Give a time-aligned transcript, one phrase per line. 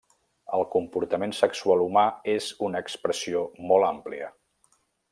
[0.59, 2.05] El comportament sexual humà
[2.39, 4.35] és una expressió molt àmplia.